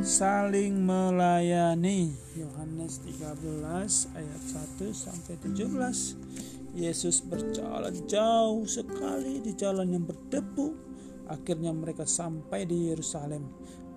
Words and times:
saling 0.00 0.80
melayani. 0.80 2.16
Yohanes 2.32 3.04
13 3.04 4.16
ayat 4.16 4.42
1 4.80 4.96
sampai 4.96 5.34
17 5.44 6.72
Yesus 6.72 7.20
berjalan 7.20 7.92
jauh 8.08 8.64
sekali 8.64 9.44
di 9.44 9.52
jalan 9.52 9.92
yang 9.92 10.04
berdebu. 10.08 10.72
Akhirnya 11.28 11.76
mereka 11.76 12.08
sampai 12.08 12.64
di 12.64 12.88
Yerusalem. 12.90 13.44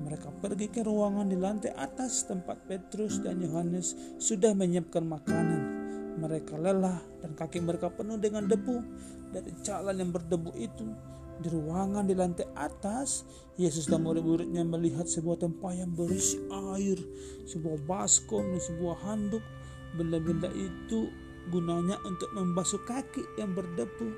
Mereka 0.04 0.44
pergi 0.44 0.68
ke 0.68 0.84
ruangan 0.84 1.32
di 1.32 1.40
lantai 1.40 1.72
atas 1.72 2.28
tempat 2.28 2.68
Petrus 2.68 3.24
dan 3.24 3.40
Yohanes 3.40 3.96
sudah 4.20 4.52
menyiapkan 4.52 5.08
makanan. 5.08 5.62
Mereka 6.20 6.60
lelah 6.60 7.00
dan 7.24 7.32
kaki 7.34 7.64
mereka 7.64 7.88
penuh 7.88 8.20
dengan 8.20 8.44
debu. 8.44 8.78
Dari 9.34 9.50
jalan 9.64 9.98
yang 9.98 10.12
berdebu 10.12 10.52
itu 10.60 10.86
di 11.42 11.48
ruangan 11.50 12.06
di 12.06 12.14
lantai 12.14 12.46
atas, 12.54 13.26
Yesus 13.58 13.90
dan 13.90 14.06
murid-muridnya 14.06 14.66
melihat 14.66 15.06
sebuah 15.06 15.42
tempayan 15.42 15.94
berisi 15.94 16.42
air, 16.74 16.98
sebuah 17.46 17.82
baskom 17.86 18.54
dan 18.54 18.62
sebuah 18.62 18.98
handuk. 19.06 19.42
Benda-benda 19.94 20.50
itu 20.54 21.10
gunanya 21.54 21.98
untuk 22.06 22.30
membasuh 22.34 22.82
kaki 22.86 23.22
yang 23.38 23.54
berdebu. 23.54 24.10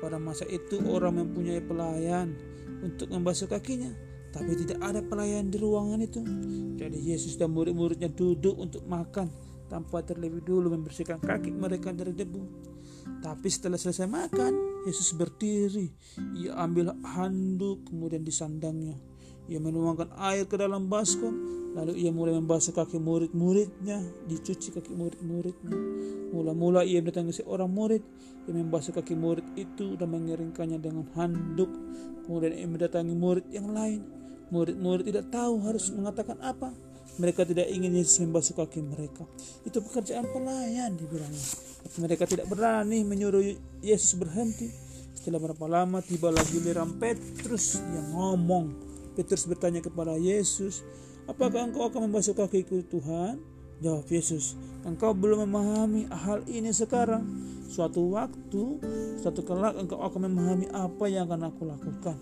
Pada 0.00 0.20
masa 0.20 0.44
itu 0.48 0.80
orang 0.88 1.24
mempunyai 1.24 1.60
pelayan 1.64 2.36
untuk 2.84 3.08
membasuh 3.08 3.48
kakinya, 3.48 3.92
tapi 4.32 4.52
tidak 4.56 4.80
ada 4.84 5.00
pelayan 5.00 5.48
di 5.48 5.56
ruangan 5.56 6.00
itu. 6.04 6.20
Jadi 6.76 7.12
Yesus 7.12 7.40
dan 7.40 7.56
murid-muridnya 7.56 8.12
duduk 8.12 8.56
untuk 8.60 8.84
makan 8.84 9.32
tanpa 9.66 10.04
terlebih 10.04 10.44
dulu 10.44 10.70
membersihkan 10.72 11.18
kaki 11.18 11.50
mereka 11.50 11.90
dari 11.90 12.12
debu. 12.12 12.74
Tapi 13.22 13.48
setelah 13.50 13.78
selesai 13.78 14.06
makan, 14.06 14.84
Yesus 14.86 15.14
berdiri. 15.18 15.90
Ia 16.38 16.54
ambil 16.62 16.94
handuk, 17.02 17.86
kemudian 17.90 18.22
disandangnya. 18.22 18.94
Ia 19.46 19.62
menuangkan 19.62 20.14
air 20.18 20.46
ke 20.50 20.58
dalam 20.58 20.90
baskom, 20.90 21.34
lalu 21.78 22.02
ia 22.02 22.10
mulai 22.10 22.34
membasuh 22.34 22.74
kaki 22.74 22.98
murid-muridnya, 22.98 24.02
dicuci 24.26 24.74
kaki 24.74 24.90
murid-muridnya. 24.90 25.74
Mula-mula 26.34 26.82
ia 26.82 26.98
mendatangi 26.98 27.42
seorang 27.42 27.70
murid, 27.70 28.02
ia 28.46 28.52
membasuh 28.54 28.90
kaki 28.90 29.14
murid 29.14 29.46
itu 29.54 29.94
dan 29.94 30.10
mengeringkannya 30.10 30.82
dengan 30.82 31.06
handuk. 31.14 31.70
Kemudian 32.26 32.58
ia 32.58 32.66
mendatangi 32.66 33.14
murid 33.14 33.46
yang 33.54 33.70
lain. 33.70 34.02
Murid-murid 34.50 35.06
tidak 35.10 35.30
tahu 35.30 35.62
harus 35.62 35.90
mengatakan 35.94 36.38
apa. 36.42 36.74
Mereka 37.16 37.48
tidak 37.48 37.72
ingin 37.72 37.96
Yesus 37.96 38.20
membasuh 38.20 38.52
kaki 38.56 38.84
mereka. 38.84 39.24
Itu 39.64 39.80
pekerjaan 39.80 40.28
pelayan 40.30 40.96
dibilangnya. 41.00 41.48
Mereka 41.96 42.28
tidak 42.28 42.46
berani 42.50 43.06
menyuruh 43.06 43.40
Yesus 43.80 44.18
berhenti. 44.20 44.68
Setelah 45.16 45.40
berapa 45.40 45.66
lama 45.66 46.04
tiba 46.04 46.28
lagi 46.28 46.60
giliran 46.60 47.00
Petrus 47.00 47.80
yang 47.80 48.12
ngomong. 48.12 48.76
Petrus 49.16 49.48
bertanya 49.48 49.80
kepada 49.80 50.20
Yesus, 50.20 50.84
Apakah 51.26 51.66
engkau 51.66 51.90
akan 51.90 52.06
membasuh 52.06 52.38
kakiku 52.38 52.86
Tuhan? 52.86 53.42
Jawab 53.82 54.08
Yesus, 54.08 54.56
engkau 54.88 55.12
belum 55.12 55.44
memahami 55.44 56.08
hal 56.08 56.46
ini 56.48 56.72
sekarang. 56.72 57.26
Suatu 57.66 58.14
waktu, 58.14 58.78
suatu 59.20 59.42
kelak 59.42 59.76
engkau 59.76 60.00
akan 60.00 60.32
memahami 60.32 60.70
apa 60.70 61.04
yang 61.10 61.28
akan 61.28 61.50
aku 61.50 61.66
lakukan. 61.66 62.16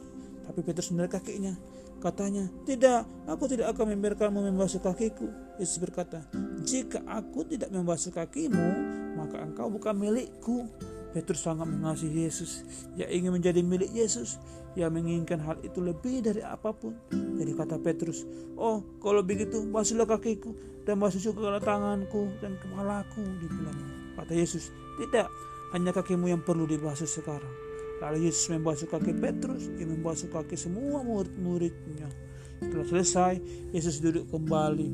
Tapi 0.44 0.60
Petrus 0.60 0.92
menarik 0.92 1.16
kakinya. 1.16 1.56
Katanya, 2.04 2.44
tidak, 2.68 3.08
aku 3.24 3.48
tidak 3.48 3.72
akan 3.72 3.96
membiarkanmu 3.96 4.44
membasuh 4.52 4.82
kakiku. 4.84 5.24
Yesus 5.56 5.80
berkata, 5.80 6.20
jika 6.60 7.00
aku 7.08 7.48
tidak 7.48 7.72
membasuh 7.72 8.12
kakimu, 8.12 8.68
maka 9.16 9.40
engkau 9.40 9.72
bukan 9.72 9.96
milikku. 9.96 10.68
Petrus 11.14 11.46
sangat 11.46 11.70
mengasihi 11.70 12.26
Yesus. 12.26 12.66
Ia 12.98 13.06
ingin 13.06 13.30
menjadi 13.30 13.62
milik 13.62 13.88
Yesus. 13.94 14.36
Ia 14.74 14.90
menginginkan 14.90 15.38
hal 15.38 15.62
itu 15.62 15.78
lebih 15.78 16.26
dari 16.26 16.42
apa 16.42 16.74
pun. 16.74 16.98
Jadi 17.14 17.54
kata 17.54 17.78
Petrus, 17.78 18.26
oh 18.58 18.82
kalau 18.98 19.22
begitu 19.22 19.62
basuhlah 19.70 20.10
kakiku 20.10 20.50
dan 20.82 20.98
basuh 20.98 21.22
juga 21.22 21.62
tanganku 21.62 22.34
dan 22.42 22.58
kepalaku. 22.58 23.22
Dibilang. 23.38 23.78
Kata 24.18 24.34
Yesus, 24.34 24.74
tidak, 24.98 25.30
hanya 25.70 25.94
kakimu 25.94 26.26
yang 26.26 26.42
perlu 26.42 26.66
dibasuh 26.66 27.06
sekarang. 27.06 27.73
Lalu 28.04 28.28
Yesus 28.28 28.52
membasuh 28.52 28.84
kaki 28.84 29.16
Petrus, 29.16 29.72
ia 29.80 29.88
membasuh 29.88 30.28
kaki 30.28 30.60
semua 30.60 31.00
murid-muridnya. 31.00 32.12
Setelah 32.60 32.84
selesai, 32.84 33.34
Yesus 33.72 34.04
duduk 34.04 34.28
kembali. 34.28 34.92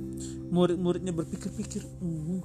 Murid-muridnya 0.54 1.10
berpikir-pikir, 1.10 1.82
hmm, 1.98 2.38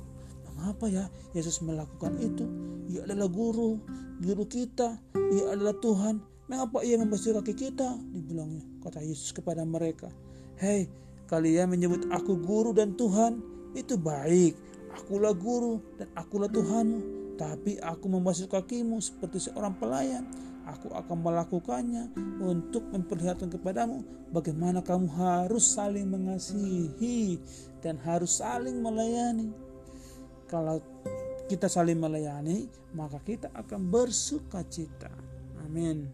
mengapa 0.57 0.89
ya 0.89 1.05
Yesus 1.37 1.61
melakukan 1.61 2.17
itu? 2.17 2.49
Ia 2.89 3.05
adalah 3.05 3.29
guru, 3.29 3.77
guru 4.25 4.43
kita, 4.49 4.97
ia 5.13 5.53
adalah 5.53 5.77
Tuhan. 5.77 6.17
Mengapa 6.49 6.81
ia 6.81 6.97
membasuh 6.97 7.37
kaki 7.41 7.53
kita? 7.53 8.01
Dibilangnya, 8.09 8.65
kata 8.81 9.05
Yesus 9.05 9.37
kepada 9.37 9.61
mereka. 9.61 10.09
Hei, 10.57 10.89
kalian 11.29 11.69
menyebut 11.69 12.09
aku 12.09 12.41
guru 12.41 12.73
dan 12.73 12.97
Tuhan, 12.97 13.37
itu 13.77 14.01
baik. 14.01 14.57
Akulah 14.97 15.37
guru 15.37 15.77
dan 16.01 16.09
akulah 16.17 16.49
Tuhanmu. 16.49 17.24
Tapi 17.35 17.77
aku 17.83 18.07
membasuh 18.07 18.47
kakimu 18.47 18.99
seperti 19.03 19.51
seorang 19.51 19.75
pelayan 19.75 20.23
aku 20.65 20.89
akan 20.91 21.17
melakukannya 21.21 22.09
untuk 22.41 22.89
memperlihatkan 22.89 23.53
kepadamu 23.53 24.01
bagaimana 24.33 24.81
kamu 24.81 25.05
harus 25.13 25.77
saling 25.77 26.09
mengasihi 26.09 27.37
dan 27.85 28.01
harus 28.01 28.41
saling 28.41 28.81
melayani. 28.81 29.53
Kalau 30.49 30.81
kita 31.45 31.69
saling 31.69 31.97
melayani, 31.97 32.65
maka 32.97 33.21
kita 33.21 33.53
akan 33.53 33.81
bersuka 33.89 34.65
cita. 34.65 35.09
Amin. 35.65 36.09